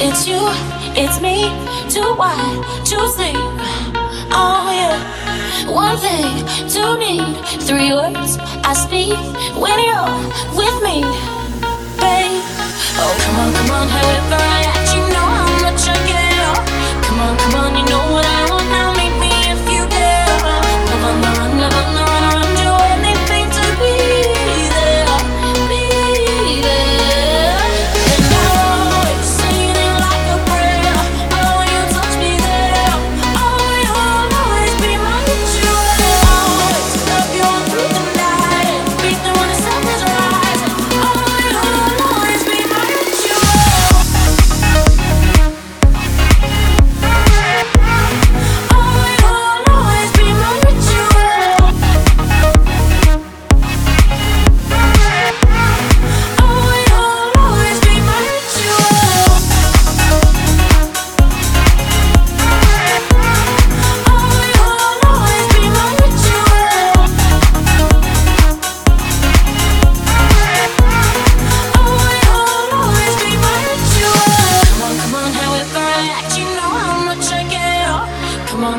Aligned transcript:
It's 0.00 0.26
you, 0.26 0.38
it's 0.94 1.20
me, 1.20 1.50
too 1.90 2.14
wide 2.16 2.62
to 2.86 3.08
sleep. 3.08 3.36
Oh 4.30 4.70
yeah. 4.72 4.98
One 5.70 5.96
thing, 5.98 6.46
two 6.68 6.96
need, 6.98 7.36
three 7.66 7.92
words 7.92 8.38
I 8.64 8.72
speak 8.74 9.18
when 9.56 9.78
you're 9.86 10.18
with 10.56 10.76
me, 10.82 11.02
babe. 12.00 12.42
Oh 13.00 13.14
come 13.22 13.36
on, 13.42 13.52
come 13.54 13.70
on, 13.70 13.88
however 13.88 14.36
I 14.38 14.62
act, 14.72 14.87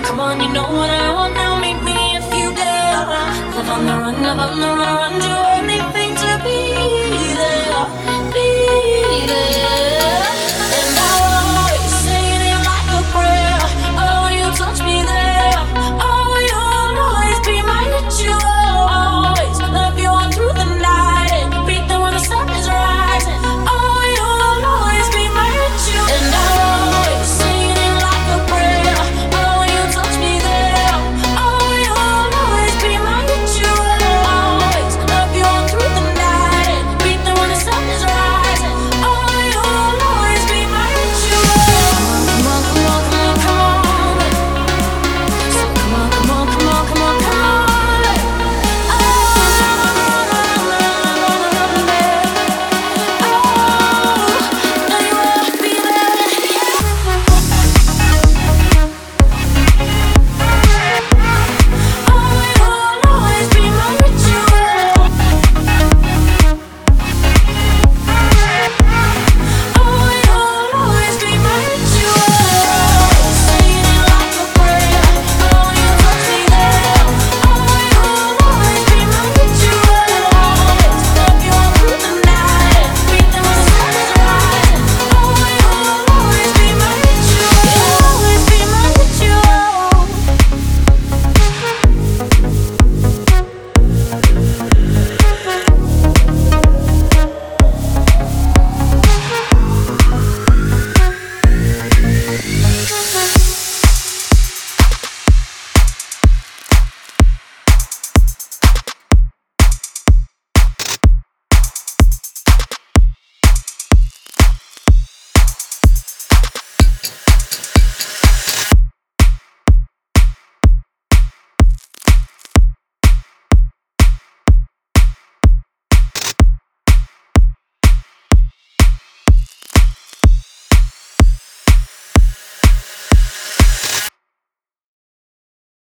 Come 0.10 0.22
on, 0.22 0.42
you 0.42 0.52
know 0.52 0.64
what 0.64 0.90
I 0.90 1.14
want 1.14 1.36
now. 1.36 1.60
Meet 1.62 1.84
me 1.84 2.18
if 2.18 2.26
you 2.34 2.50
dare. 2.56 3.06
Live 3.56 3.70
on 3.70 3.86
the 3.86 3.94
run, 3.94 4.16
live 4.24 4.40
on 4.40 4.60
the 4.60 4.68
run, 4.68 4.96
run 4.98 5.22
to 5.22 5.49